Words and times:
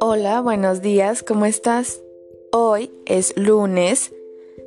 Hola, 0.00 0.40
buenos 0.40 0.82
días, 0.82 1.22
¿cómo 1.22 1.46
estás? 1.46 2.02
Hoy 2.52 2.90
es 3.06 3.36
lunes 3.36 4.12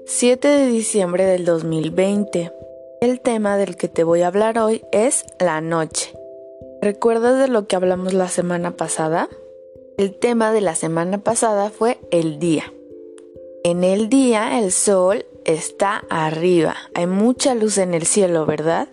7 0.05 0.47
de 0.47 0.67
diciembre 0.67 1.25
del 1.25 1.45
2020. 1.45 2.51
El 3.01 3.19
tema 3.21 3.57
del 3.57 3.75
que 3.75 3.87
te 3.87 4.03
voy 4.03 4.21
a 4.21 4.27
hablar 4.27 4.57
hoy 4.59 4.83
es 4.91 5.25
la 5.39 5.61
noche. 5.61 6.13
¿Recuerdas 6.81 7.39
de 7.39 7.47
lo 7.47 7.67
que 7.67 7.75
hablamos 7.75 8.13
la 8.13 8.27
semana 8.29 8.77
pasada? 8.77 9.27
El 9.97 10.17
tema 10.17 10.51
de 10.53 10.61
la 10.61 10.75
semana 10.75 11.17
pasada 11.17 11.69
fue 11.69 11.99
el 12.11 12.39
día. 12.39 12.71
En 13.63 13.83
el 13.83 14.09
día 14.09 14.59
el 14.59 14.71
sol 14.71 15.25
está 15.45 16.03
arriba, 16.09 16.75
hay 16.93 17.07
mucha 17.07 17.55
luz 17.55 17.77
en 17.77 17.93
el 17.93 18.05
cielo, 18.05 18.45
¿verdad? 18.45 18.87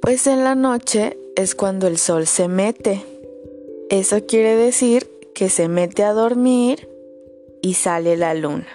Pues 0.00 0.26
en 0.26 0.44
la 0.44 0.54
noche 0.54 1.18
es 1.36 1.54
cuando 1.54 1.86
el 1.86 1.98
sol 1.98 2.26
se 2.26 2.48
mete. 2.48 3.04
Eso 3.90 4.24
quiere 4.26 4.56
decir 4.56 5.10
que 5.34 5.48
se 5.48 5.68
mete 5.68 6.04
a 6.04 6.12
dormir 6.12 6.88
y 7.62 7.74
sale 7.74 8.16
la 8.16 8.34
luna. 8.34 8.68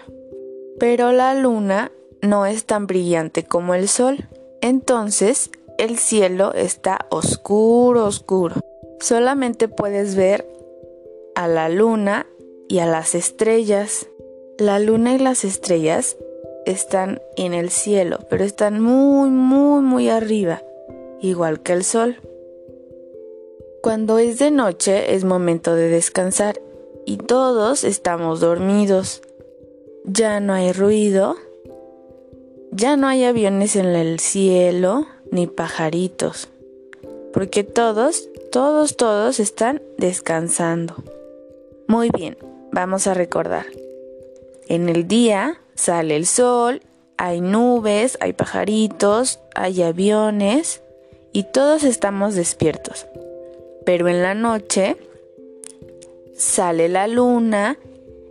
Pero 0.80 1.12
la 1.12 1.34
luna 1.34 1.92
no 2.22 2.46
es 2.46 2.66
tan 2.66 2.88
brillante 2.88 3.44
como 3.44 3.74
el 3.74 3.88
sol. 3.88 4.28
Entonces 4.62 5.50
el 5.78 5.98
cielo 5.98 6.54
está 6.54 7.08
oscuro, 7.10 8.06
oscuro. 8.06 8.56
Solamente 9.00 9.68
puedes 9.68 10.16
ver 10.16 10.48
a 11.36 11.48
la 11.48 11.70
luna 11.70 12.28
y 12.68 12.80
a 12.80 12.86
las 12.86 13.16
estrellas. 13.16 14.08
La 14.58 14.80
luna 14.80 15.16
y 15.16 15.18
las 15.18 15.44
estrellas 15.44 16.18
están 16.66 17.22
en 17.36 17.54
el 17.54 17.70
cielo, 17.70 18.20
pero 18.30 18.44
están 18.44 18.80
muy, 18.80 19.30
muy, 19.30 19.82
muy 19.82 20.10
arriba, 20.10 20.62
igual 21.22 21.62
que 21.62 21.74
el 21.74 21.84
sol. 21.84 22.18
Cuando 23.82 24.20
es 24.20 24.40
de 24.40 24.52
noche 24.52 25.16
es 25.16 25.24
momento 25.24 25.76
de 25.76 25.88
descansar 25.88 26.62
y 27.06 27.18
todos 27.18 27.84
estamos 27.84 28.40
dormidos. 28.40 29.22
Ya 30.04 30.40
no 30.40 30.54
hay 30.54 30.72
ruido, 30.72 31.36
ya 32.72 32.98
no 32.98 33.08
hay 33.08 33.24
aviones 33.24 33.76
en 33.76 33.88
el 33.88 34.20
cielo 34.20 35.08
ni 35.32 35.48
pajaritos, 35.48 36.50
porque 37.34 37.64
todos, 37.64 38.30
todos, 38.52 38.98
todos 38.98 39.40
están 39.40 39.82
descansando. 39.98 40.96
Muy 41.88 42.10
bien, 42.10 42.38
vamos 42.72 43.08
a 43.08 43.14
recordar. 43.14 43.66
En 44.68 44.90
el 44.90 45.08
día 45.08 45.62
sale 45.76 46.16
el 46.16 46.26
sol, 46.26 46.82
hay 47.18 47.42
nubes, 47.42 48.18
hay 48.22 48.34
pajaritos, 48.34 49.40
hay 49.54 49.84
aviones 49.84 50.82
y 51.34 51.44
todos 51.44 51.84
estamos 51.84 52.36
despiertos. 52.36 53.08
Pero 53.86 54.08
en 54.08 54.22
la 54.22 54.34
noche 54.34 54.98
sale 56.36 56.90
la 56.90 57.08
luna, 57.08 57.78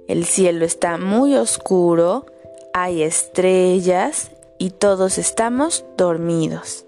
el 0.08 0.24
cielo 0.24 0.64
está 0.64 0.98
muy 0.98 1.36
oscuro, 1.36 2.26
hay 2.72 3.02
estrellas 3.02 4.30
y 4.58 4.70
todos 4.70 5.18
estamos 5.18 5.84
dormidos. 5.96 6.86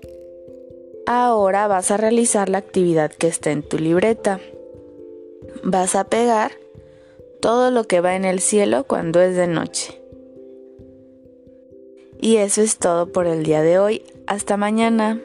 Ahora 1.06 1.66
vas 1.66 1.90
a 1.90 1.96
realizar 1.96 2.48
la 2.48 2.58
actividad 2.58 3.10
que 3.10 3.26
está 3.26 3.50
en 3.50 3.62
tu 3.62 3.78
libreta. 3.78 4.40
Vas 5.64 5.96
a 5.96 6.04
pegar 6.04 6.52
todo 7.40 7.70
lo 7.70 7.84
que 7.84 8.00
va 8.00 8.14
en 8.14 8.24
el 8.24 8.40
cielo 8.40 8.84
cuando 8.84 9.20
es 9.20 9.34
de 9.34 9.48
noche. 9.48 10.00
Y 12.20 12.36
eso 12.36 12.62
es 12.62 12.78
todo 12.78 13.10
por 13.10 13.26
el 13.26 13.42
día 13.42 13.62
de 13.62 13.80
hoy. 13.80 14.04
Hasta 14.28 14.56
mañana. 14.56 15.20